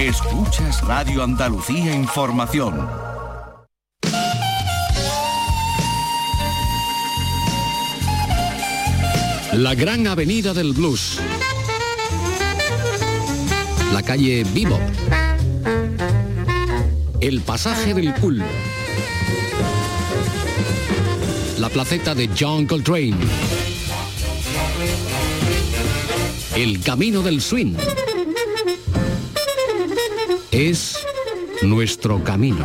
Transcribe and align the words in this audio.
Escuchas 0.00 0.80
Radio 0.86 1.22
Andalucía 1.22 1.94
Información. 1.94 2.88
La 9.52 9.74
gran 9.74 10.06
avenida 10.06 10.54
del 10.54 10.72
blues. 10.72 11.20
La 13.92 14.02
calle 14.02 14.42
Vivo. 14.54 14.80
El 17.20 17.42
pasaje 17.42 17.92
del 17.92 18.14
cool. 18.14 18.42
La 21.58 21.68
placeta 21.68 22.14
de 22.14 22.30
John 22.38 22.64
Coltrane. 22.64 23.18
El 26.56 26.80
camino 26.80 27.20
del 27.20 27.42
swing. 27.42 27.74
Es 30.52 31.06
nuestro 31.62 32.24
camino. 32.24 32.64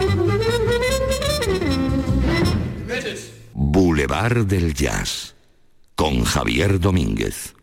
Boulevard 3.54 4.46
del 4.48 4.74
Jazz 4.74 5.36
con 5.96 6.24
Javier 6.24 6.80
Domínguez. 6.80 7.54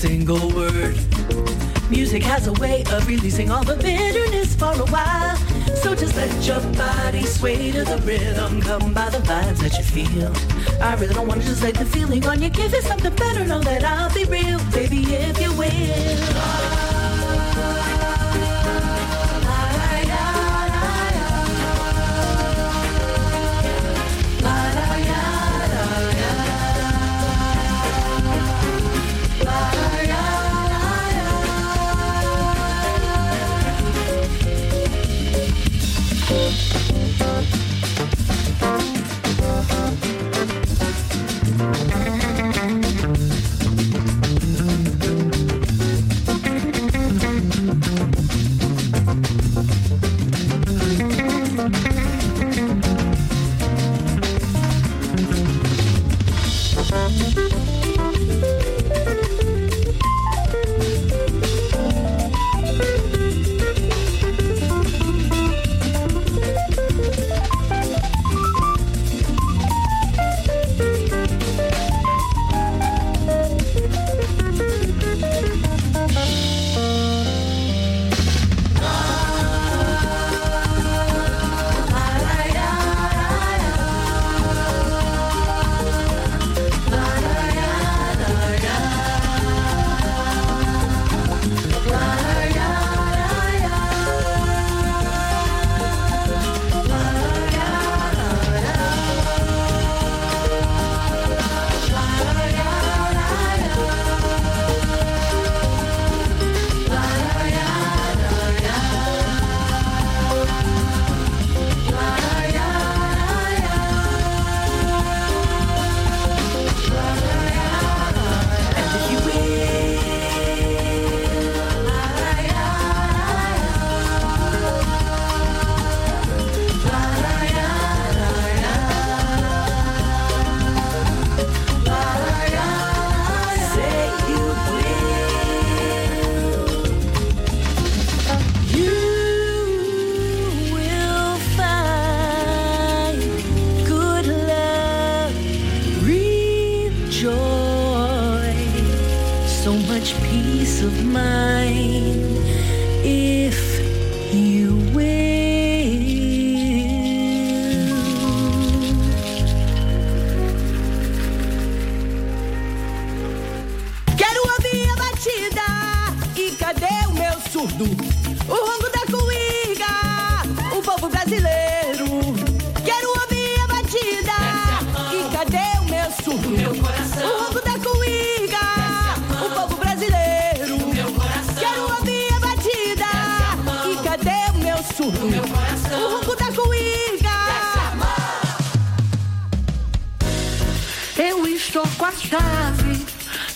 Single 0.00 0.48
word. 0.54 0.96
Music 1.90 2.22
has 2.22 2.46
a 2.46 2.54
way 2.54 2.82
of 2.90 3.06
releasing 3.06 3.50
all 3.50 3.62
the 3.62 3.76
bitterness 3.76 4.54
for 4.54 4.72
a 4.72 4.86
while. 4.86 5.36
So 5.76 5.94
just 5.94 6.16
let 6.16 6.32
your 6.42 6.58
body 6.72 7.26
sway 7.26 7.70
to 7.72 7.84
the 7.84 7.98
rhythm, 7.98 8.62
come 8.62 8.94
by 8.94 9.10
the 9.10 9.18
vibes 9.18 9.58
that 9.58 9.76
you 9.76 9.84
feel. 9.84 10.32
I 10.82 10.94
really 10.94 11.12
don't 11.12 11.28
want 11.28 11.42
to 11.42 11.46
just 11.48 11.62
let 11.62 11.74
the 11.74 11.84
feeling 11.84 12.24
on 12.26 12.40
you. 12.40 12.48
Give 12.48 12.72
it 12.72 12.84
something 12.84 13.14
better, 13.14 13.44
know 13.44 13.60
that 13.60 13.84
I'll 13.84 14.12
be 14.14 14.24
real, 14.24 14.58
baby, 14.72 15.02
if 15.02 15.38
you 15.38 15.52
will. 15.52 16.79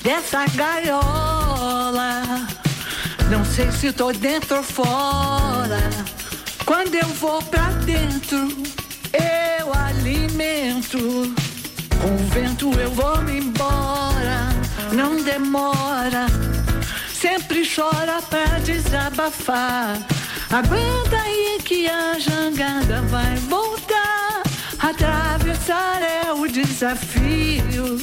Dessa 0.04 0.44
gaiola. 0.54 2.22
Não 3.30 3.44
sei 3.44 3.72
se 3.72 3.90
tô 3.90 4.12
dentro 4.12 4.58
ou 4.58 4.62
fora. 4.62 5.80
Quando 6.66 6.94
eu 6.94 7.08
vou 7.08 7.42
pra 7.42 7.70
dentro, 7.86 8.48
eu 9.12 9.72
alimento. 9.74 10.98
Com 12.00 12.14
o 12.14 12.26
vento 12.28 12.70
eu 12.78 12.90
vou 12.90 13.20
me 13.22 13.38
embora. 13.38 14.50
Não 14.92 15.16
demora. 15.22 16.26
Sempre 17.12 17.66
chora 17.66 18.20
pra 18.28 18.58
desabafar. 18.58 19.96
Aguenta 20.50 21.16
aí 21.16 21.58
que 21.64 21.88
a 21.88 22.18
jangada 22.18 23.00
vai 23.08 23.34
voltar. 23.36 24.13
Atravessar 24.86 26.02
é 26.02 26.30
o 26.30 26.46
desafio. 26.46 27.96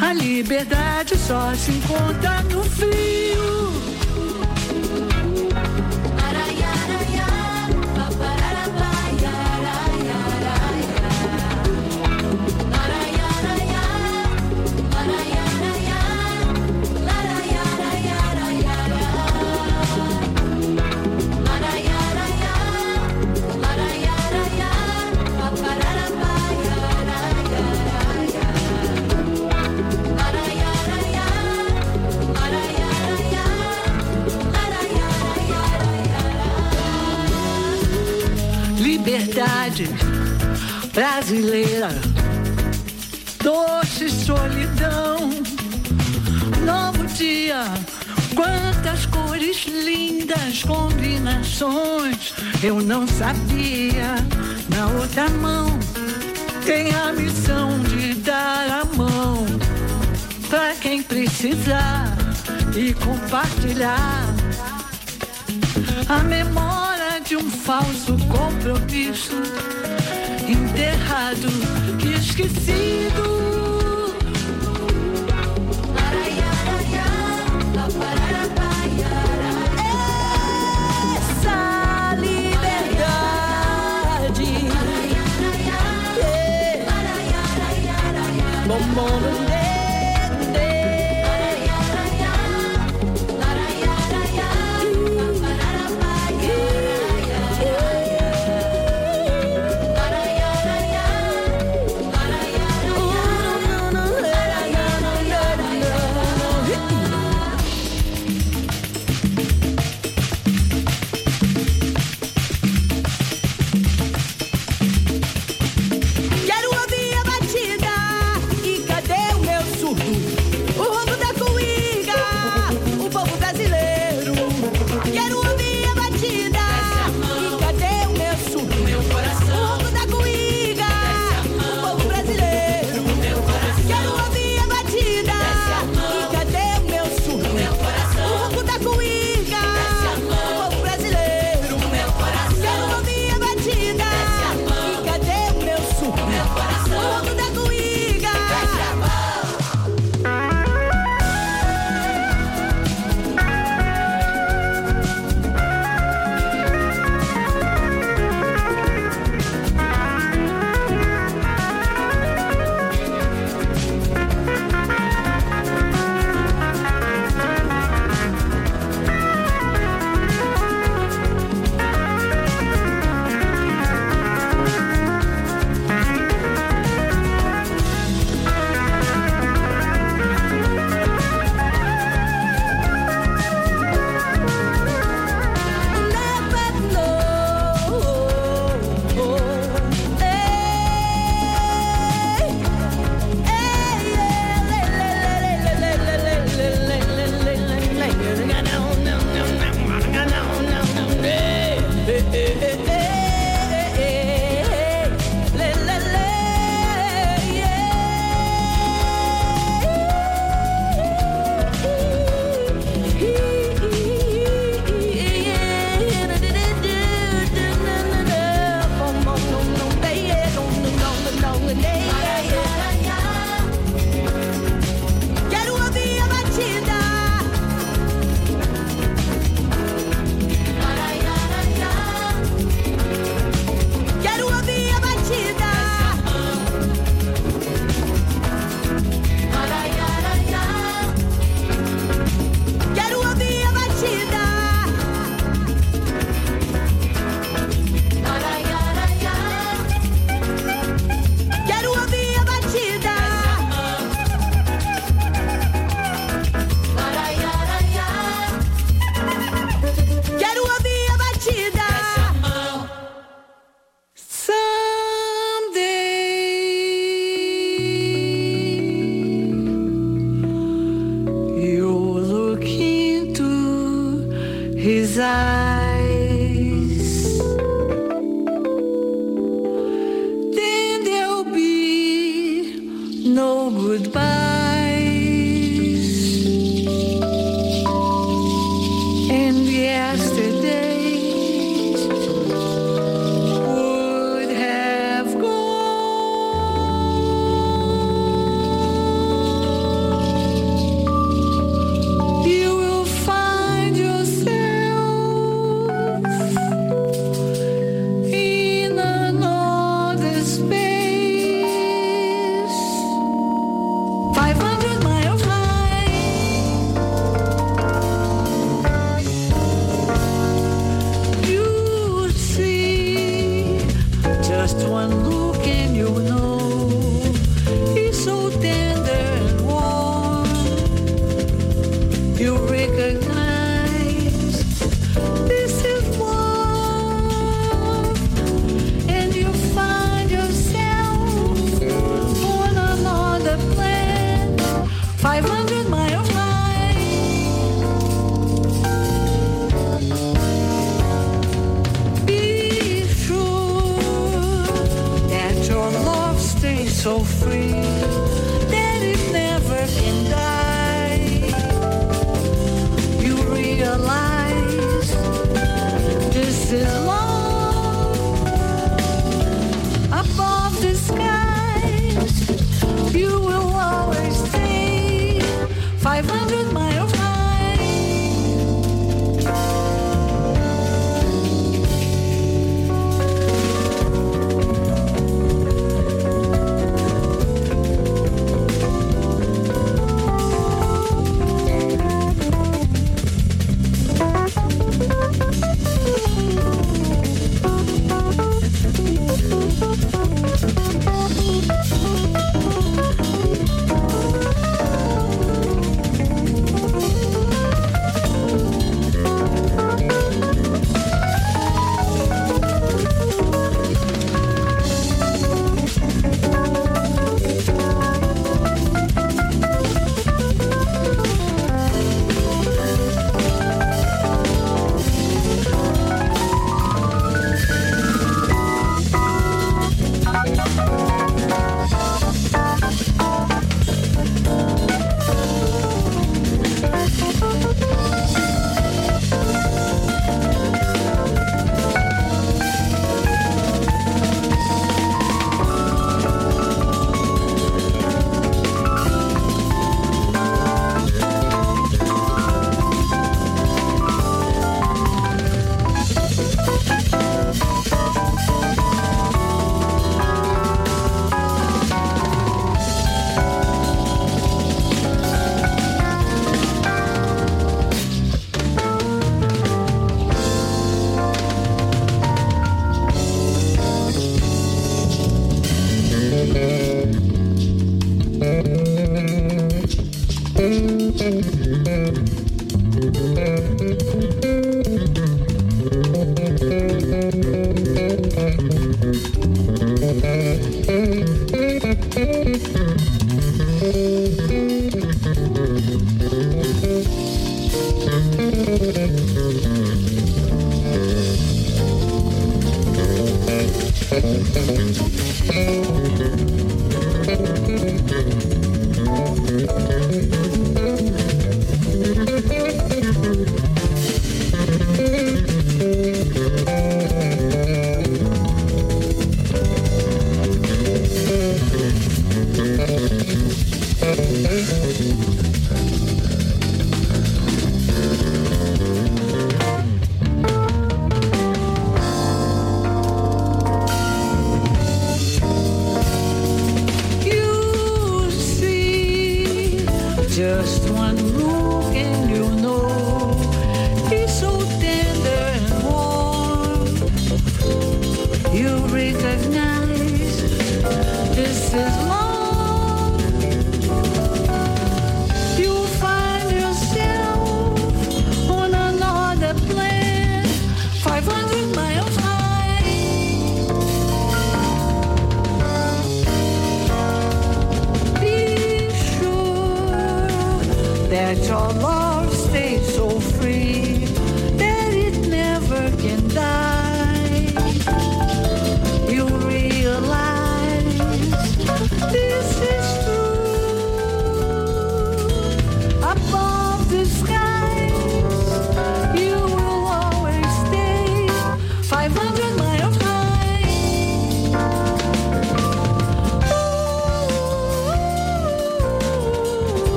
A 0.00 0.12
liberdade 0.12 1.18
só 1.18 1.52
se 1.52 1.72
encontra 1.72 2.42
no 2.42 2.62
frio. 2.62 4.01
Liberdade 39.32 39.88
brasileira, 40.92 41.88
doce 43.42 44.10
solidão, 44.10 45.30
novo 46.66 47.06
dia, 47.14 47.64
quantas 48.34 49.06
cores 49.06 49.64
lindas, 49.64 50.62
combinações, 50.64 52.34
eu 52.62 52.82
não 52.82 53.08
sabia. 53.08 54.16
Na 54.68 54.88
outra 55.00 55.30
mão 55.30 55.78
tem 56.66 56.94
a 56.94 57.14
missão 57.14 57.78
de 57.84 58.12
dar 58.16 58.82
a 58.82 58.84
mão 58.94 59.46
pra 60.50 60.74
quem 60.74 61.02
precisar 61.02 62.14
e 62.76 62.92
compartilhar 62.92 64.26
a 66.06 66.18
memória 66.18 66.91
de 67.32 67.36
um 67.38 67.50
falso 67.50 68.14
compromisso 68.28 69.32
enterrado 70.46 71.48
e 72.04 72.12
esquecido. 72.12 73.61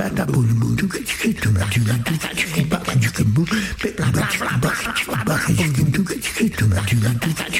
Thank 0.00 0.18
you. 7.54 7.59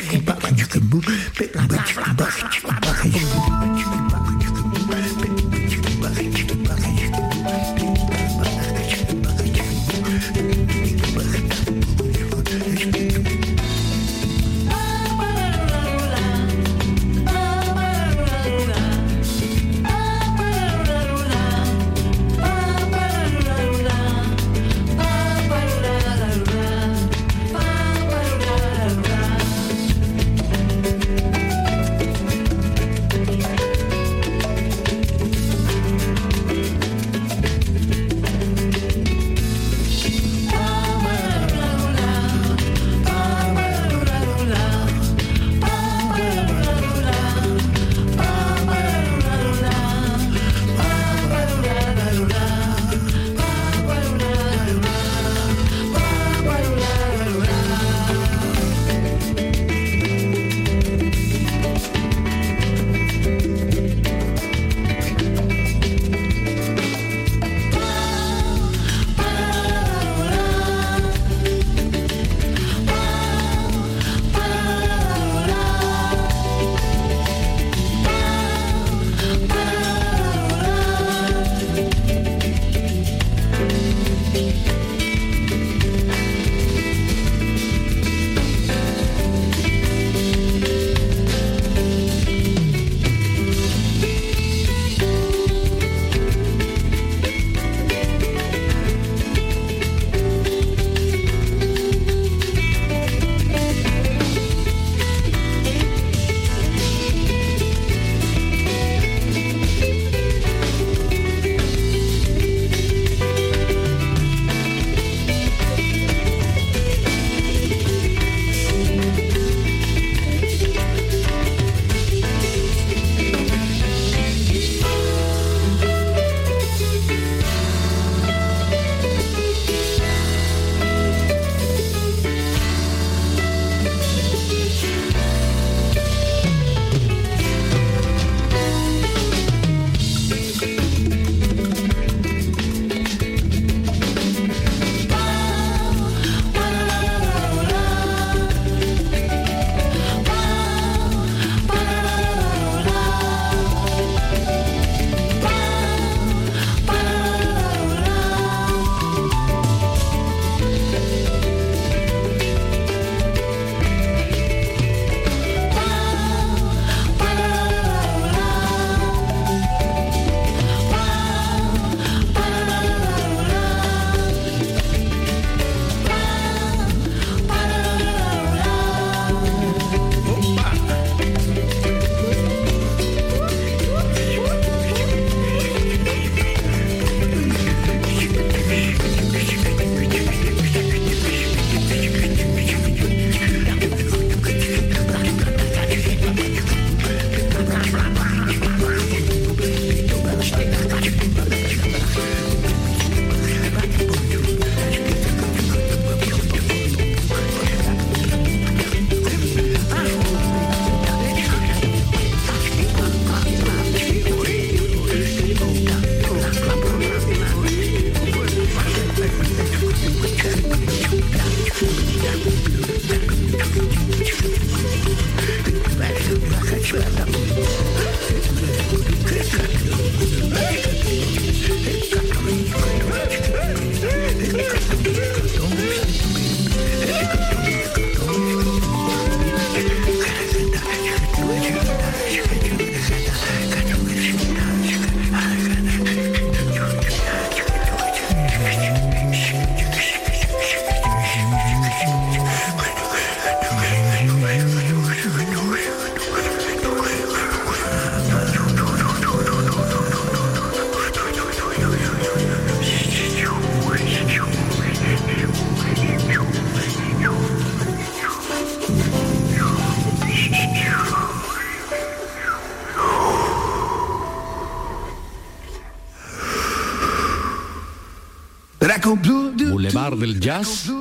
Del 280.21 280.39
Jazz 280.39 280.93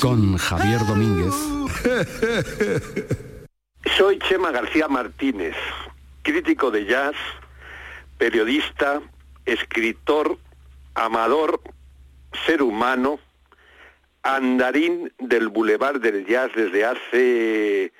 con 0.00 0.36
Javier 0.36 0.78
Domínguez. 0.86 1.34
Soy 3.96 4.20
Chema 4.20 4.52
García 4.52 4.86
Martínez, 4.86 5.56
crítico 6.22 6.70
de 6.70 6.84
jazz, 6.84 7.16
periodista, 8.16 9.02
escritor, 9.44 10.38
amador, 10.94 11.60
ser 12.46 12.62
humano, 12.62 13.18
andarín 14.22 15.12
del 15.18 15.48
Boulevard 15.48 16.00
del 16.00 16.24
Jazz 16.24 16.52
desde 16.54 16.84
hace 16.84 17.92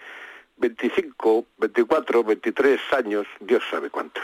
25, 0.58 1.46
24, 1.58 2.22
23 2.22 2.80
años, 2.96 3.26
Dios 3.40 3.64
sabe 3.68 3.90
cuántos. 3.90 4.22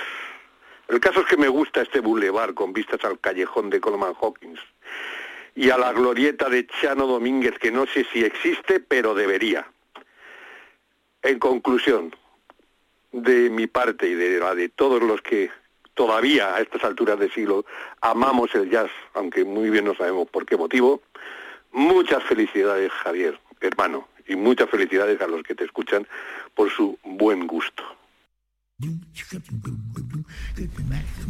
El 0.87 1.00
caso 1.00 1.22
es 1.22 1.26
que 1.26 1.37
me 1.37 1.48
gusta 1.48 1.82
este 1.82 1.98
boulevard 1.98 2.54
con 2.54 2.72
vistas 2.72 3.04
al 3.04 3.18
callejón 3.18 3.70
de 3.70 3.80
Coleman 3.80 4.14
Hawkins 4.22 4.61
y 5.56 5.70
a 5.70 5.78
la 5.78 5.92
glorieta 5.92 6.50
de 6.50 6.66
Chano 6.66 7.06
Domínguez, 7.06 7.58
que 7.58 7.72
no 7.72 7.86
sé 7.86 8.06
si 8.12 8.22
existe, 8.22 8.78
pero 8.78 9.14
debería. 9.14 9.66
En 11.22 11.38
conclusión, 11.38 12.14
de 13.10 13.48
mi 13.48 13.66
parte 13.66 14.06
y 14.06 14.14
de 14.14 14.38
la 14.38 14.54
de 14.54 14.68
todos 14.68 15.02
los 15.02 15.22
que 15.22 15.50
todavía 15.94 16.54
a 16.54 16.60
estas 16.60 16.84
alturas 16.84 17.18
de 17.18 17.30
siglo 17.30 17.64
amamos 18.02 18.54
el 18.54 18.70
jazz, 18.70 18.90
aunque 19.14 19.46
muy 19.46 19.70
bien 19.70 19.86
no 19.86 19.94
sabemos 19.94 20.28
por 20.28 20.44
qué 20.44 20.58
motivo, 20.58 21.02
muchas 21.72 22.22
felicidades 22.24 22.92
Javier, 22.92 23.40
hermano, 23.60 24.06
y 24.28 24.36
muchas 24.36 24.68
felicidades 24.68 25.20
a 25.22 25.26
los 25.26 25.42
que 25.42 25.54
te 25.54 25.64
escuchan 25.64 26.06
por 26.54 26.70
su 26.70 26.98
buen 27.02 27.46
gusto. 27.46 27.82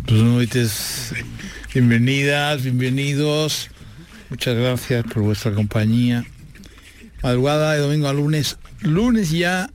Buenas 0.08 0.24
noches, 0.24 1.14
bienvenidas, 1.72 2.64
bienvenidos. 2.64 3.70
Muchas 4.28 4.56
gracias 4.56 5.04
por 5.04 5.22
vuestra 5.22 5.52
compañía. 5.52 6.24
Madrugada 7.22 7.74
de 7.74 7.80
domingo 7.80 8.08
a 8.08 8.12
lunes, 8.12 8.58
lunes 8.80 9.30
ya 9.30 9.70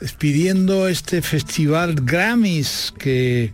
despidiendo 0.00 0.88
este 0.88 1.22
festival 1.22 1.94
Grammys 1.94 2.92
que, 2.98 3.52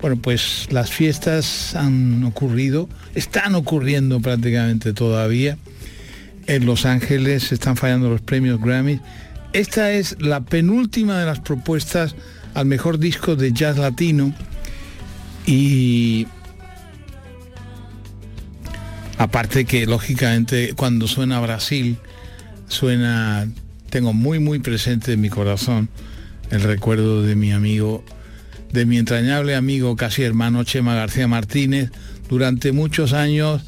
bueno, 0.00 0.16
pues 0.16 0.68
las 0.70 0.90
fiestas 0.90 1.74
han 1.74 2.22
ocurrido, 2.24 2.88
están 3.14 3.54
ocurriendo 3.54 4.20
prácticamente 4.20 4.92
todavía. 4.92 5.56
En 6.46 6.66
Los 6.66 6.84
Ángeles 6.84 7.52
están 7.52 7.76
fallando 7.76 8.10
los 8.10 8.20
premios 8.20 8.60
Grammys. 8.60 9.00
Esta 9.52 9.92
es 9.92 10.16
la 10.20 10.40
penúltima 10.40 11.18
de 11.18 11.26
las 11.26 11.40
propuestas 11.40 12.14
al 12.52 12.66
mejor 12.66 12.98
disco 12.98 13.36
de 13.36 13.52
jazz 13.52 13.78
latino 13.78 14.34
y 15.46 16.26
aparte 19.22 19.64
que 19.66 19.86
lógicamente 19.86 20.74
cuando 20.74 21.06
suena 21.06 21.38
Brasil 21.38 21.96
suena 22.66 23.46
tengo 23.88 24.12
muy 24.12 24.40
muy 24.40 24.58
presente 24.58 25.12
en 25.12 25.20
mi 25.20 25.28
corazón 25.28 25.88
el 26.50 26.60
recuerdo 26.62 27.22
de 27.22 27.36
mi 27.36 27.52
amigo 27.52 28.04
de 28.72 28.84
mi 28.84 28.98
entrañable 28.98 29.54
amigo 29.54 29.94
casi 29.94 30.24
hermano 30.24 30.64
Chema 30.64 30.96
García 30.96 31.28
Martínez 31.28 31.92
durante 32.28 32.72
muchos 32.72 33.12
años 33.12 33.62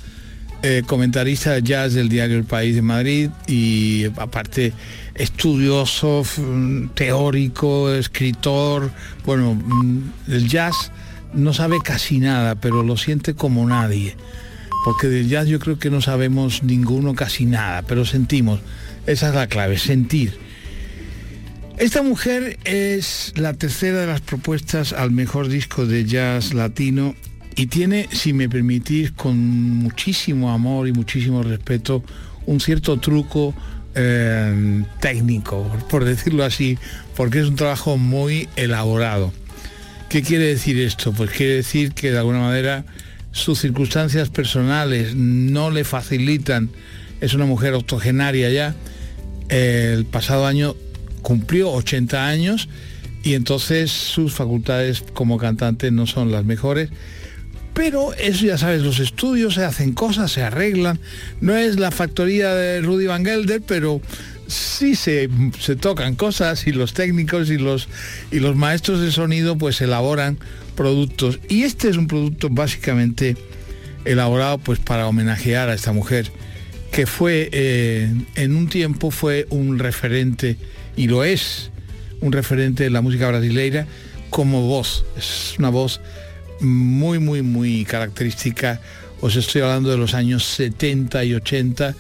eh, 0.64 0.82
comentarista 0.84 1.52
de 1.52 1.62
jazz 1.62 1.94
del 1.94 2.08
diario 2.08 2.36
El 2.36 2.44
País 2.44 2.74
de 2.74 2.82
Madrid 2.82 3.30
y 3.46 4.06
aparte 4.16 4.72
estudioso, 5.14 6.24
teórico, 6.94 7.92
escritor, 7.92 8.90
bueno, 9.26 9.54
mm, 9.54 10.32
el 10.32 10.48
jazz 10.48 10.90
no 11.34 11.52
sabe 11.52 11.76
casi 11.84 12.18
nada, 12.18 12.54
pero 12.54 12.82
lo 12.82 12.96
siente 12.96 13.34
como 13.34 13.68
nadie. 13.68 14.16
Porque 14.84 15.08
del 15.08 15.28
jazz 15.28 15.48
yo 15.48 15.58
creo 15.58 15.78
que 15.78 15.90
no 15.90 16.00
sabemos 16.00 16.62
ninguno 16.62 17.14
casi 17.14 17.46
nada, 17.46 17.82
pero 17.82 18.04
sentimos. 18.04 18.60
Esa 19.06 19.28
es 19.28 19.34
la 19.34 19.46
clave, 19.46 19.78
sentir. 19.78 20.38
Esta 21.78 22.02
mujer 22.02 22.58
es 22.64 23.32
la 23.34 23.54
tercera 23.54 24.00
de 24.00 24.06
las 24.06 24.20
propuestas 24.20 24.92
al 24.92 25.10
mejor 25.10 25.48
disco 25.48 25.86
de 25.86 26.04
jazz 26.04 26.54
latino 26.54 27.14
y 27.56 27.66
tiene, 27.66 28.08
si 28.12 28.32
me 28.32 28.48
permitís, 28.48 29.10
con 29.10 29.38
muchísimo 29.38 30.52
amor 30.52 30.86
y 30.86 30.92
muchísimo 30.92 31.42
respeto, 31.42 32.04
un 32.46 32.60
cierto 32.60 32.98
truco 32.98 33.54
eh, 33.94 34.84
técnico, 35.00 35.70
por 35.88 36.04
decirlo 36.04 36.44
así, 36.44 36.78
porque 37.16 37.40
es 37.40 37.46
un 37.46 37.56
trabajo 37.56 37.96
muy 37.96 38.48
elaborado. 38.56 39.32
¿Qué 40.08 40.22
quiere 40.22 40.46
decir 40.46 40.78
esto? 40.80 41.12
Pues 41.12 41.30
quiere 41.30 41.54
decir 41.54 41.92
que 41.92 42.10
de 42.12 42.18
alguna 42.18 42.40
manera 42.40 42.84
sus 43.34 43.60
circunstancias 43.60 44.30
personales 44.30 45.14
no 45.14 45.70
le 45.70 45.84
facilitan, 45.84 46.70
es 47.20 47.34
una 47.34 47.44
mujer 47.44 47.74
octogenaria 47.74 48.48
ya, 48.48 48.74
el 49.48 50.06
pasado 50.06 50.46
año 50.46 50.76
cumplió 51.20 51.70
80 51.72 52.26
años 52.26 52.68
y 53.22 53.34
entonces 53.34 53.90
sus 53.90 54.32
facultades 54.32 55.02
como 55.12 55.36
cantante 55.36 55.90
no 55.90 56.06
son 56.06 56.30
las 56.30 56.44
mejores 56.44 56.90
pero 57.74 58.14
eso 58.14 58.46
ya 58.46 58.56
sabes, 58.56 58.82
los 58.82 59.00
estudios 59.00 59.54
se 59.54 59.64
hacen 59.64 59.94
cosas, 59.94 60.30
se 60.30 60.44
arreglan. 60.44 61.00
No 61.40 61.56
es 61.56 61.76
la 61.76 61.90
factoría 61.90 62.54
de 62.54 62.80
Rudy 62.80 63.06
Van 63.06 63.24
Gelder, 63.24 63.60
pero 63.66 64.00
sí 64.46 64.94
se, 64.94 65.28
tocan 65.80 66.14
cosas 66.14 66.68
y 66.68 66.72
los 66.72 66.94
técnicos 66.94 67.50
y 67.50 67.58
los, 67.58 67.88
y 68.30 68.38
los 68.38 68.54
maestros 68.54 69.00
de 69.00 69.10
sonido 69.10 69.58
pues 69.58 69.80
elaboran 69.80 70.38
productos. 70.74 71.40
Y 71.48 71.62
este 71.62 71.88
es 71.88 71.96
un 71.96 72.06
producto 72.06 72.48
básicamente 72.50 73.36
elaborado 74.04 74.58
pues 74.58 74.78
para 74.78 75.06
homenajear 75.06 75.68
a 75.68 75.74
esta 75.74 75.92
mujer 75.92 76.30
que 76.94 77.06
fue 77.06 77.48
eh, 77.52 78.08
en 78.36 78.54
un 78.54 78.68
tiempo 78.68 79.10
fue 79.10 79.46
un 79.50 79.80
referente 79.80 80.56
y 80.96 81.08
lo 81.08 81.24
es 81.24 81.72
un 82.20 82.30
referente 82.30 82.84
de 82.84 82.90
la 82.90 83.00
música 83.00 83.26
brasileira 83.26 83.86
como 84.30 84.62
voz. 84.68 85.04
Es 85.16 85.54
una 85.58 85.70
voz 85.70 86.00
muy, 86.60 87.18
muy, 87.18 87.42
muy 87.42 87.84
característica. 87.84 88.80
Os 89.20 89.34
estoy 89.34 89.62
hablando 89.62 89.90
de 89.90 89.96
los 89.96 90.14
años 90.14 90.44
70 90.44 91.24
y 91.24 91.34
80, 91.34 91.96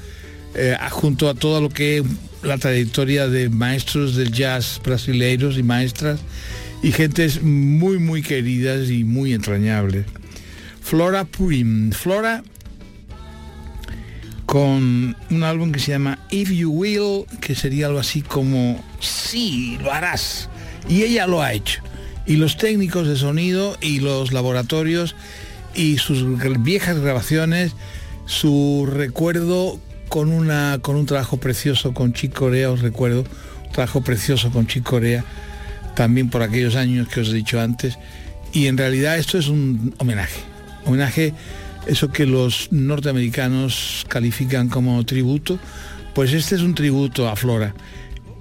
eh, 0.54 0.76
junto 0.90 1.28
a 1.28 1.34
todo 1.34 1.60
lo 1.60 1.70
que 1.70 2.04
la 2.44 2.58
trayectoria 2.58 3.26
de 3.26 3.48
maestros 3.48 4.14
del 4.14 4.30
jazz 4.30 4.80
brasileiros 4.84 5.58
y 5.58 5.64
maestras 5.64 6.20
y 6.84 6.92
gentes 6.92 7.42
muy, 7.42 7.98
muy 7.98 8.20
queridas 8.20 8.90
y 8.90 9.04
muy 9.04 9.32
entrañables. 9.32 10.04
Flora 10.82 11.24
Purim. 11.24 11.92
Flora 11.92 12.42
con 14.44 15.16
un 15.30 15.42
álbum 15.42 15.72
que 15.72 15.80
se 15.80 15.92
llama 15.92 16.18
If 16.30 16.50
You 16.50 16.70
Will, 16.70 17.24
que 17.40 17.54
sería 17.54 17.86
algo 17.86 18.00
así 18.00 18.20
como 18.20 18.84
sí, 19.00 19.78
lo 19.82 19.90
harás. 19.90 20.50
Y 20.86 21.04
ella 21.04 21.26
lo 21.26 21.40
ha 21.40 21.54
hecho 21.54 21.80
y 22.26 22.36
los 22.36 22.58
técnicos 22.58 23.08
de 23.08 23.16
sonido 23.16 23.78
y 23.80 24.00
los 24.00 24.32
laboratorios 24.32 25.16
y 25.74 25.96
sus 25.96 26.22
viejas 26.62 26.98
grabaciones, 26.98 27.72
su 28.26 28.86
recuerdo 28.90 29.78
con, 30.10 30.30
una, 30.30 30.78
con 30.82 30.96
un 30.96 31.06
trabajo 31.06 31.38
precioso 31.38 31.94
con 31.94 32.12
Chick 32.12 32.34
Corea, 32.34 32.70
os 32.70 32.82
recuerdo, 32.82 33.24
un 33.66 33.72
trabajo 33.72 34.02
precioso 34.02 34.50
con 34.50 34.66
Chick 34.66 34.84
Corea, 34.84 35.24
también 35.94 36.30
por 36.30 36.42
aquellos 36.42 36.76
años 36.76 37.08
que 37.08 37.20
os 37.20 37.28
he 37.28 37.34
dicho 37.34 37.60
antes, 37.60 37.98
y 38.52 38.66
en 38.66 38.76
realidad 38.76 39.18
esto 39.18 39.38
es 39.38 39.48
un 39.48 39.94
homenaje, 39.98 40.40
homenaje, 40.84 41.34
eso 41.86 42.10
que 42.10 42.26
los 42.26 42.68
norteamericanos 42.72 44.06
califican 44.08 44.68
como 44.68 45.04
tributo, 45.04 45.58
pues 46.14 46.32
este 46.32 46.54
es 46.54 46.62
un 46.62 46.74
tributo 46.74 47.28
a 47.28 47.36
Flora, 47.36 47.74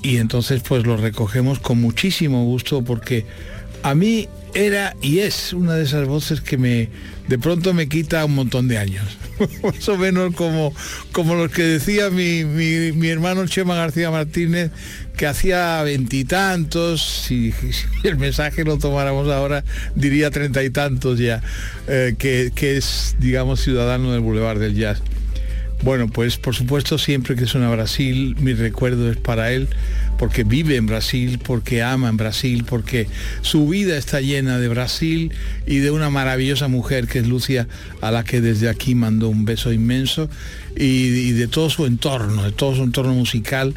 y 0.02 0.18
entonces 0.18 0.62
pues 0.68 0.86
lo 0.86 0.98
recogemos 0.98 1.60
con 1.60 1.82
muchísimo 1.82 2.44
gusto 2.44 2.84
porque 2.84 3.26
a 3.84 3.96
mí 3.96 4.28
era 4.54 4.96
y 5.02 5.20
es 5.20 5.54
una 5.54 5.76
de 5.76 5.84
esas 5.84 6.08
voces 6.08 6.42
que 6.42 6.58
me 6.58 6.90
de 7.28 7.40
pronto 7.40 7.74
me 7.74 7.88
quita 7.88 8.26
un 8.26 8.36
montón 8.36 8.68
de 8.68 8.78
años. 8.78 9.18
Más 9.64 9.88
o 9.90 9.98
menos 9.98 10.36
como, 10.36 10.74
como 11.12 11.36
los 11.36 11.52
que 11.52 11.64
decía 11.64 12.10
mi, 12.10 12.44
mi, 12.44 13.08
hermano 13.08 13.48
Chema 13.48 13.76
García 13.76 14.12
Martínez, 14.12 14.72
que 15.16 15.26
hacía 15.26 15.82
veintitantos, 15.84 17.02
si, 17.02 17.52
si, 17.52 18.08
el 18.08 18.18
mensaje 18.18 18.64
lo 18.64 18.78
tomáramos 18.78 19.30
ahora, 19.30 19.64
diría 19.96 20.32
treinta 20.32 20.64
y 20.64 20.70
tantos 20.70 21.20
ya, 21.20 21.42
eh, 21.88 22.16
que, 22.18 22.52
que 22.54 22.78
es, 22.78 23.16
digamos, 23.20 23.62
ciudadano 23.62 24.12
del 24.12 24.22
Boulevard 24.22 24.60
del 24.60 24.76
Jazz. 24.76 25.02
Bueno, 25.84 26.08
pues 26.08 26.38
por 26.38 26.56
supuesto 26.56 26.98
siempre 26.98 27.36
que 27.36 27.46
suena 27.46 27.70
Brasil, 27.70 28.38
mi 28.40 28.54
recuerdo 28.54 29.12
es 29.12 29.18
para 29.18 29.52
él, 29.52 29.68
porque 30.18 30.44
vive 30.44 30.76
en 30.76 30.86
Brasil, 30.86 31.40
porque 31.44 31.84
ama 31.84 32.10
en 32.10 32.18
Brasil, 32.18 32.66
porque 32.68 33.08
su 33.42 33.68
vida 33.68 33.98
está 33.98 34.22
llena 34.22 34.60
de 34.60 34.68
Brasil 34.68 35.32
y 35.66 35.78
de 35.78 35.92
una 35.92 36.10
maravillosa 36.10 36.68
mujer 36.68 37.08
que 37.08 37.20
es 37.20 37.28
Lucia, 37.28 37.68
a 38.02 38.12
la 38.12 38.24
que 38.24 38.42
desde 38.42 38.70
aquí 38.70 38.96
mandó 38.96 39.30
un 39.30 39.46
beso 39.46 39.72
inmenso, 39.72 40.30
y, 40.76 41.32
de 41.32 41.48
todo 41.48 41.70
su 41.70 41.86
entorno, 41.86 42.44
de 42.44 42.52
todo 42.52 42.76
su 42.76 42.84
entorno 42.84 43.14
musical, 43.14 43.76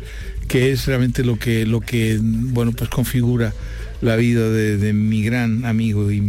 que 0.49 0.73
es 0.73 0.87
realmente 0.87 1.25
lo 1.25 1.39
que, 1.39 1.67
lo 1.67 1.81
que 1.81 2.19
bueno, 2.21 2.73
pues 2.73 2.89
configura 2.89 3.53
la 4.01 4.17
vida 4.17 4.49
de, 4.51 4.77
de 4.77 4.93
mi 4.93 5.23
gran 5.23 5.65
amigo 5.65 6.11
y 6.11 6.23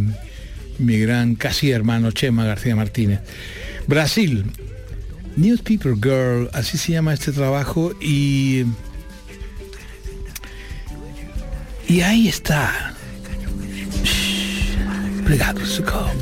mi 0.78 0.98
gran 0.98 1.34
casi 1.34 1.70
hermano 1.70 2.10
Chema 2.10 2.44
García 2.44 2.74
Martínez. 2.74 3.20
Brasil, 3.86 4.44
Newspaper 5.36 5.94
Girl, 5.94 6.50
así 6.52 6.78
se 6.78 6.92
llama 6.92 7.14
este 7.14 7.32
trabajo 7.32 7.92
y 8.00 8.64
y 11.88 12.02
ahí 12.02 12.28
está. 12.28 12.94
Obrigado, 15.22 15.64
Socorro. 15.64 16.12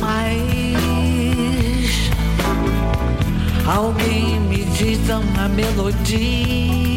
mais. 0.00 0.82
Alguém 3.66 4.40
me 4.40 4.64
diz 4.64 4.98
uma 5.08 5.48
melodia 5.48 6.92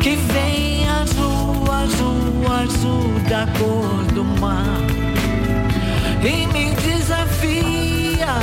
que 0.00 0.16
vem 0.16 0.88
azul, 0.88 1.70
azul, 1.70 2.52
azul 2.52 3.20
da 3.28 3.46
cor 3.58 4.04
do 4.14 4.24
mar 4.40 4.80
e 6.22 6.46
me 6.52 6.74
desafia. 6.76 8.34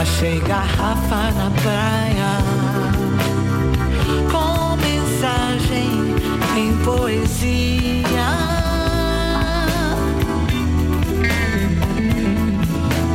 Achei 0.00 0.40
garrafa 0.40 1.30
na 1.32 1.50
praia 1.62 2.69
em 5.72 6.76
poesia. 6.84 7.70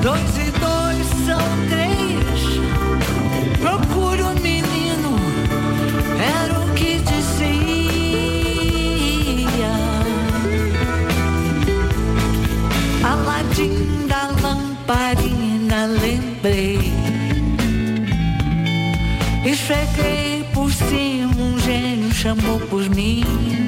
Dois 0.01 0.37
e 0.37 0.51
dois 0.59 1.07
são 1.25 1.45
três. 1.69 2.39
Procuro 3.59 4.27
um 4.27 4.35
menino, 4.41 5.17
era 6.19 6.59
o 6.59 6.73
que 6.73 6.99
dizia. 6.99 7.45
Aladim 13.03 14.07
da 14.07 14.27
lamparina, 14.41 15.87
lembrei. 15.87 16.93
E 19.45 19.55
cheguei 19.55 20.43
por 20.53 20.71
cima 20.71 21.24
chamou 22.25 22.59
por 22.71 22.89
mim. 22.89 23.64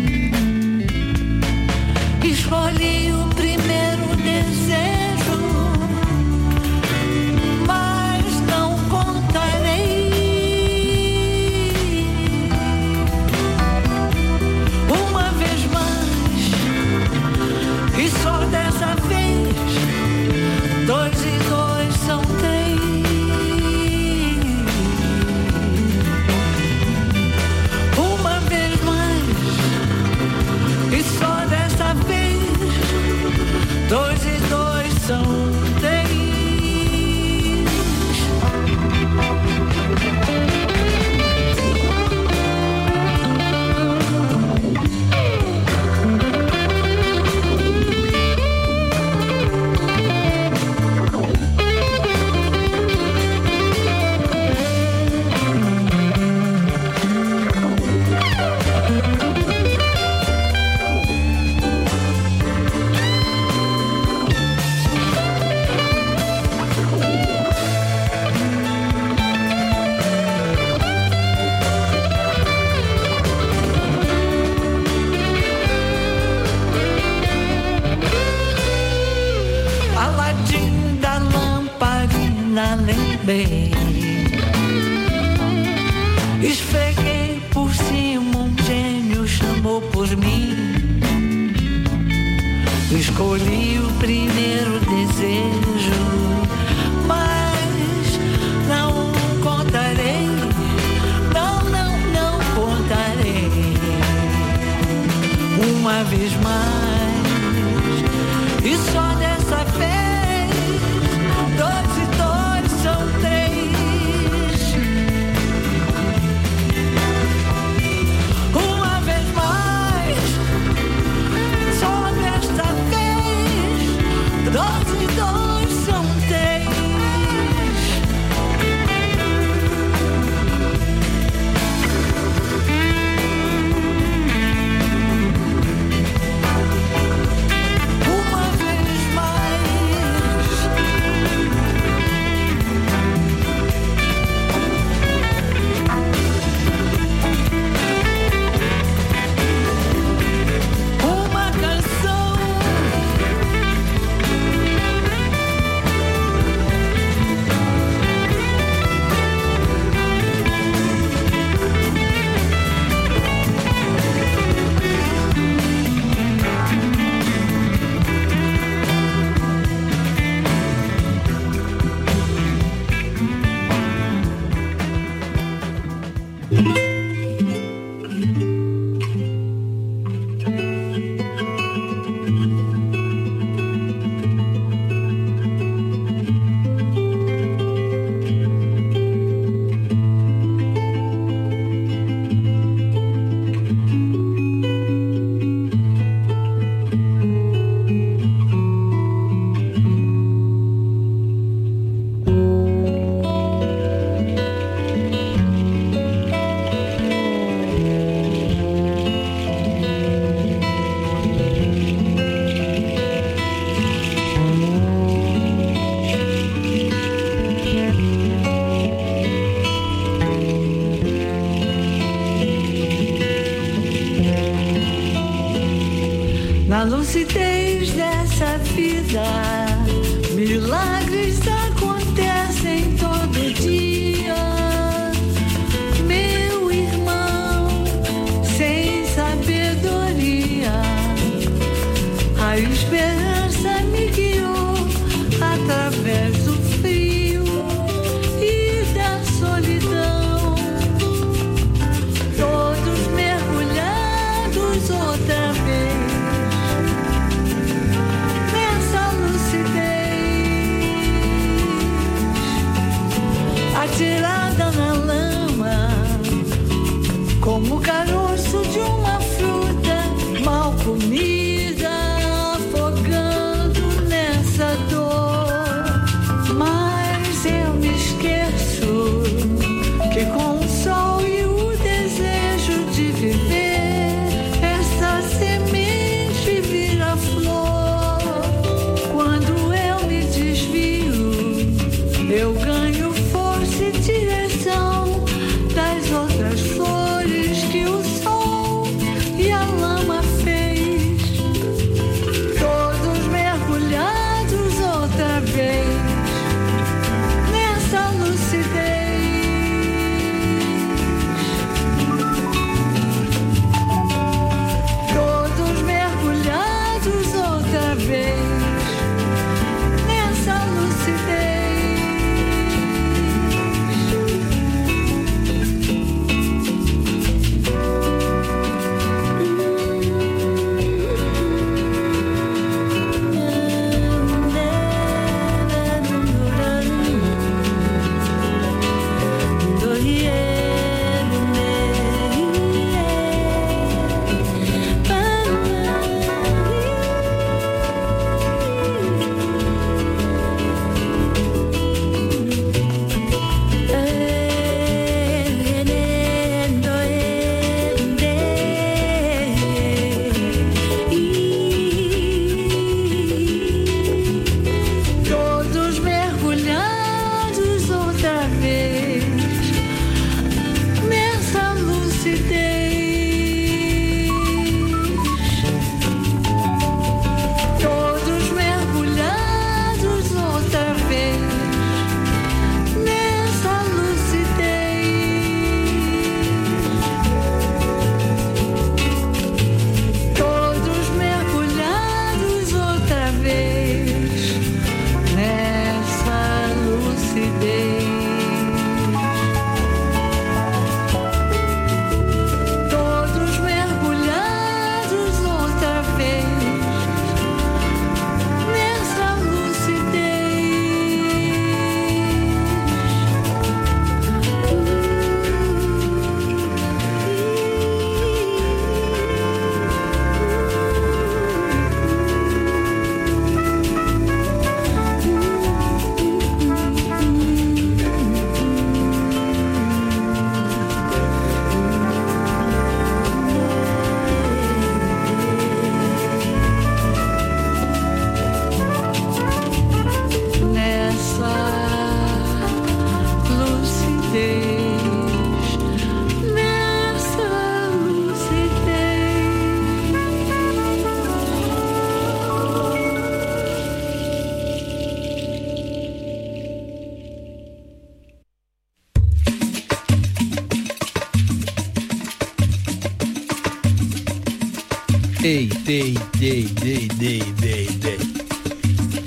Day, 465.88 466.16
day, 466.38 466.64
day, 466.64 467.08
day, 467.18 467.40
day, 467.62 467.88
day. 468.02 468.18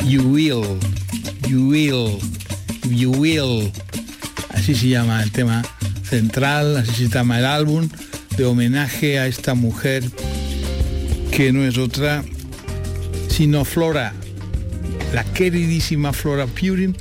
You 0.04 0.28
will, 0.28 0.78
you 1.48 1.66
will, 1.66 2.20
you 2.84 3.10
will. 3.12 3.72
Así 4.50 4.74
se 4.74 4.88
llama 4.88 5.22
el 5.22 5.32
tema 5.32 5.62
central, 6.02 6.76
así 6.76 7.06
se 7.06 7.08
llama 7.08 7.38
el 7.38 7.46
álbum 7.46 7.88
de 8.36 8.44
homenaje 8.44 9.18
a 9.18 9.26
esta 9.26 9.54
mujer 9.54 10.04
que 11.32 11.50
no 11.50 11.64
es 11.64 11.78
otra 11.78 12.22
sino 13.28 13.64
Flora, 13.64 14.12
la 15.14 15.24
queridísima 15.24 16.12
Flora 16.12 16.46
Purin, 16.46 16.94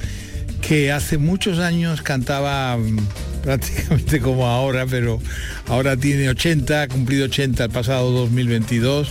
que 0.61 0.93
hace 0.93 1.17
muchos 1.17 1.59
años 1.59 2.01
cantaba 2.01 2.77
mm, 2.77 2.97
prácticamente 3.43 4.21
como 4.21 4.47
ahora, 4.47 4.85
pero 4.89 5.19
ahora 5.67 5.97
tiene 5.97 6.29
80, 6.29 6.83
ha 6.83 6.87
cumplido 6.87 7.25
80 7.25 7.65
el 7.65 7.71
pasado 7.71 8.09
2022. 8.11 9.09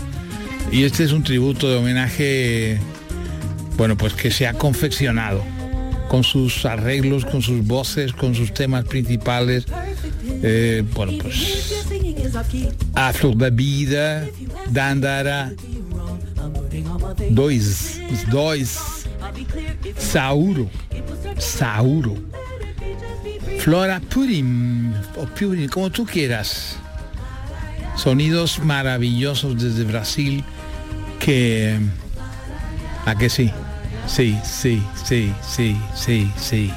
Y 0.70 0.84
este 0.84 1.04
es 1.04 1.12
un 1.12 1.22
tributo 1.22 1.68
de 1.70 1.76
homenaje, 1.76 2.78
bueno, 3.76 3.96
pues 3.96 4.12
que 4.12 4.30
se 4.30 4.46
ha 4.46 4.52
confeccionado 4.52 5.42
con 6.08 6.24
sus 6.24 6.64
arreglos, 6.66 7.24
con 7.24 7.42
sus 7.42 7.66
voces, 7.66 8.12
con 8.12 8.34
sus 8.34 8.52
temas 8.52 8.84
principales. 8.84 9.66
Eh, 10.42 10.84
bueno, 10.94 11.12
pues 11.22 11.84
a 12.94 13.12
flor 13.12 13.36
da 13.36 13.50
vida, 13.50 14.26
Dandara, 14.70 15.52
dois, 17.30 18.00
os 18.12 18.30
dois, 18.30 18.78
Sauro, 19.96 20.68
Sauro, 21.38 22.16
Flora 23.58 24.00
Purim, 24.00 24.92
o 25.16 25.26
Purim, 25.26 25.68
como 25.68 25.90
tú 25.90 26.04
quieras. 26.04 26.76
Sonidos 27.96 28.60
maravillosos 28.60 29.60
desde 29.60 29.82
Brasil 29.82 30.44
que... 31.18 31.78
¿A 33.04 33.14
que 33.16 33.28
sí? 33.28 33.52
Sí, 34.06 34.38
sí, 34.44 34.82
sí, 35.04 35.32
sí, 35.42 35.76
sí, 35.94 36.32
sí. 36.36 36.72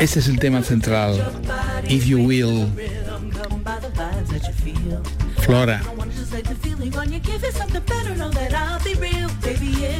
Este 0.00 0.20
es 0.20 0.28
el 0.28 0.38
tema 0.38 0.62
central. 0.62 1.14
If 1.88 2.04
you 2.04 2.18
will. 2.18 2.68
Flora. 5.38 5.82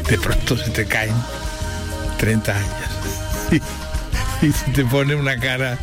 De 0.08 0.18
pronto 0.18 0.56
se 0.56 0.70
te 0.70 0.86
caen 0.86 1.14
30 2.18 2.56
años. 2.56 2.70
Y, 4.42 4.52
se 4.52 4.70
te 4.72 4.84
pone 4.84 5.14
una 5.14 5.38
cara 5.38 5.78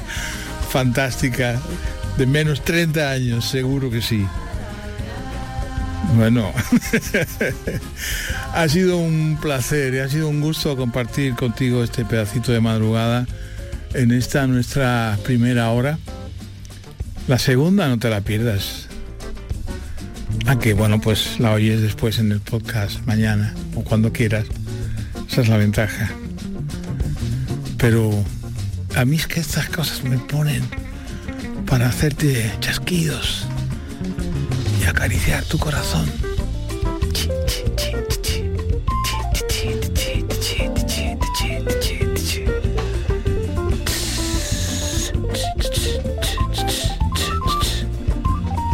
fantástica 0.70 1.59
de 2.18 2.28
menos 2.28 2.64
30 2.64 3.09
años, 3.09 3.45
seguro 3.45 3.89
que 3.89 3.99
sí. 3.99 4.28
Bueno, 6.16 6.51
ha 8.53 8.70
sido 8.70 8.97
un 8.97 9.39
placer 9.41 9.95
y 9.95 9.99
ha 9.99 10.09
sido 10.09 10.28
un 10.28 10.39
gusto 10.39 10.78
compartir 10.78 11.34
contigo 11.34 11.84
este 11.84 12.05
pedacito 12.05 12.51
de 12.51 12.59
madrugada 12.59 13.26
en 13.95 14.11
esta 14.11 14.45
nuestra 14.45 15.18
primera 15.24 15.72
hora. 15.72 15.97
La 17.28 17.39
segunda 17.39 17.88
no 17.88 17.97
te 17.97 18.11
la 18.11 18.22
pierdas. 18.22 18.82
Aunque 20.45 20.73
bueno, 20.73 20.99
pues 20.99 21.39
la 21.39 21.53
oyes 21.53 21.81
después 21.81 22.19
en 22.19 22.31
el 22.31 22.39
podcast 22.39 23.05
mañana 23.05 23.53
o 23.75 23.83
cuando 23.83 24.11
quieras. 24.11 24.45
Esa 25.29 25.41
es 25.41 25.47
la 25.49 25.57
ventaja. 25.57 26.11
Pero 27.77 28.11
a 28.95 29.05
mí 29.05 29.15
es 29.15 29.27
que 29.27 29.39
estas 29.39 29.69
cosas 29.69 30.03
me 30.03 30.17
ponen 30.17 30.63
para 31.65 31.87
hacerte 31.87 32.51
chasquidos 32.59 33.45
y 34.81 34.85
acariciar 34.85 35.43
tu 35.45 35.57
corazón. 35.57 36.32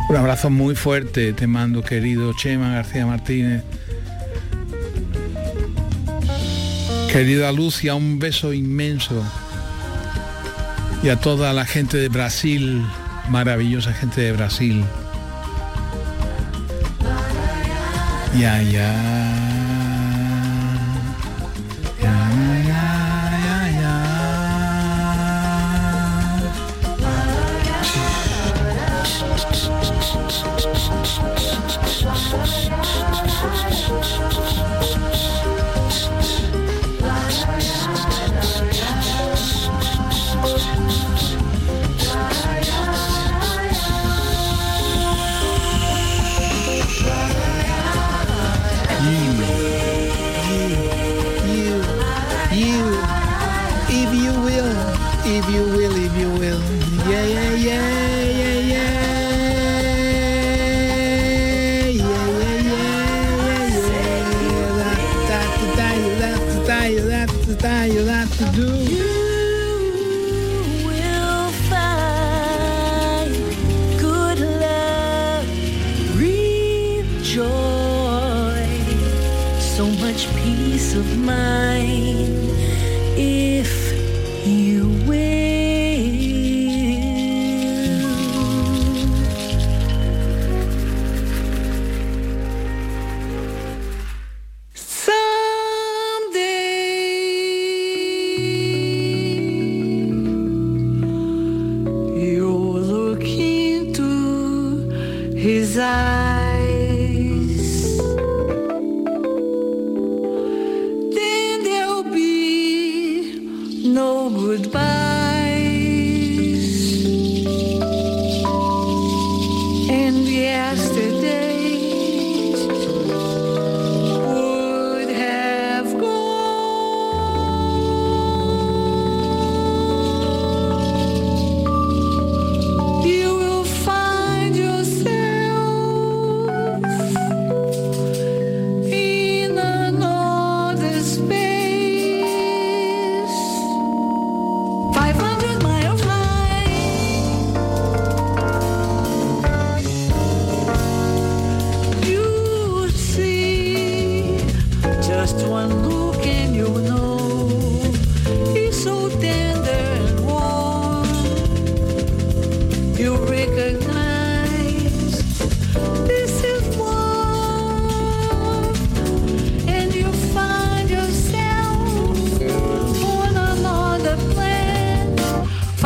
Un 0.10 0.16
abrazo 0.16 0.50
muy 0.50 0.74
fuerte 0.74 1.34
te 1.34 1.46
mando, 1.46 1.84
querido 1.84 2.34
Chema 2.34 2.74
García 2.74 3.06
Martínez. 3.06 3.64
Querida 7.12 7.52
Lucia, 7.52 7.94
un 7.94 8.18
beso 8.18 8.52
inmenso. 8.52 9.24
Y 11.04 11.10
a 11.10 11.18
toda 11.18 11.54
la 11.54 11.64
gente 11.64 11.98
de 11.98 12.10
Brasil, 12.10 12.84
maravillosa 13.30 13.94
gente 13.94 14.22
de 14.22 14.32
Brasil. 14.32 14.84
Ya, 18.36 18.64
ya. 18.64 19.49
peace 80.56 80.96
of 80.96 81.08
mind. 81.18 82.50
If 83.16 83.79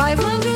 I've 0.04 0.18
learned 0.18 0.53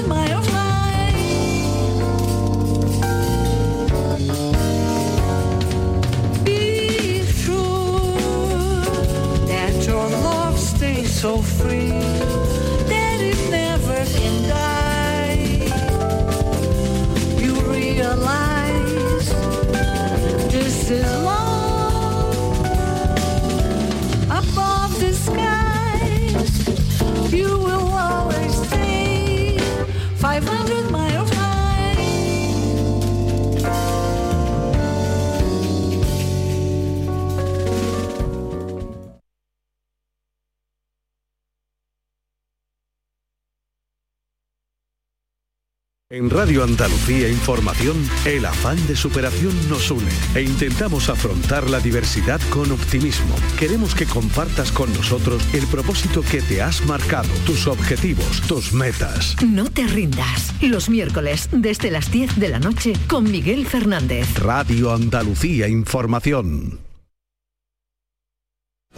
Radio 46.39 46.63
Andalucía 46.63 47.29
Información, 47.29 47.97
el 48.25 48.47
afán 48.47 48.79
de 48.87 48.95
superación 48.95 49.53
nos 49.69 49.91
une 49.91 50.09
e 50.37 50.43
intentamos 50.43 51.09
afrontar 51.09 51.69
la 51.69 51.81
diversidad 51.81 52.41
con 52.49 52.71
optimismo. 52.71 53.35
Queremos 53.59 53.93
que 53.93 54.07
compartas 54.07 54.71
con 54.71 54.93
nosotros 54.95 55.43
el 55.53 55.67
propósito 55.67 56.23
que 56.23 56.41
te 56.41 56.63
has 56.63 56.87
marcado, 56.87 57.29
tus 57.45 57.67
objetivos, 57.67 58.41
tus 58.43 58.73
metas. 58.73 59.35
No 59.43 59.65
te 59.65 59.89
rindas. 59.89 60.55
Los 60.61 60.89
miércoles, 60.89 61.49
desde 61.51 61.91
las 61.91 62.13
10 62.13 62.39
de 62.39 62.49
la 62.51 62.61
noche, 62.61 62.93
con 63.09 63.29
Miguel 63.29 63.67
Fernández. 63.67 64.33
Radio 64.39 64.95
Andalucía 64.95 65.67
Información. 65.67 66.88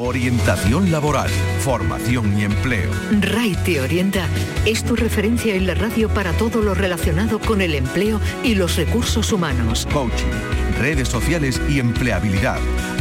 Orientación 0.02 0.90
laboral, 0.90 1.28
formación 1.58 2.38
y 2.38 2.44
empleo. 2.44 2.90
RAI 3.20 3.54
te 3.64 3.80
orienta 3.82 4.26
es 4.64 4.82
tu 4.82 4.96
referencia 4.96 5.54
en 5.54 5.66
la 5.66 5.74
radio 5.74 6.08
para 6.08 6.32
todo 6.32 6.62
lo 6.62 6.74
relacionado 6.74 7.38
con 7.38 7.60
el 7.60 7.74
empleo 7.74 8.18
y 8.42 8.54
los 8.54 8.76
recursos 8.76 9.30
humanos. 9.30 9.86
Coaching, 9.92 10.30
redes 10.78 11.08
sociales 11.08 11.60
y 11.68 11.80
empleabilidad, 11.80 12.58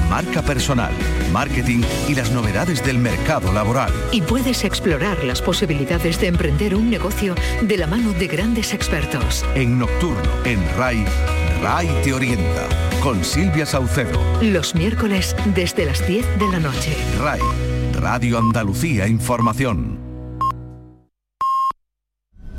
marca 0.09 0.41
personal, 0.41 0.91
marketing 1.31 1.83
y 2.09 2.15
las 2.15 2.31
novedades 2.31 2.83
del 2.83 2.97
mercado 2.97 3.53
laboral. 3.53 3.93
Y 4.11 4.21
puedes 4.21 4.65
explorar 4.65 5.23
las 5.23 5.41
posibilidades 5.41 6.19
de 6.19 6.27
emprender 6.27 6.75
un 6.75 6.89
negocio 6.89 7.33
de 7.61 7.77
la 7.77 7.87
mano 7.87 8.11
de 8.11 8.27
grandes 8.27 8.73
expertos. 8.73 9.45
En 9.55 9.79
Nocturno, 9.79 10.29
en 10.43 10.59
RAI, 10.75 11.05
RAI 11.61 11.89
te 12.03 12.13
orienta. 12.13 12.67
Con 13.01 13.23
Silvia 13.23 13.65
Saucedo. 13.65 14.19
Los 14.41 14.75
miércoles 14.75 15.35
desde 15.53 15.85
las 15.85 16.05
10 16.07 16.39
de 16.39 16.47
la 16.47 16.59
noche. 16.59 16.95
RAI, 17.19 17.41
Radio 17.93 18.37
Andalucía 18.37 19.07
Información. 19.07 20.08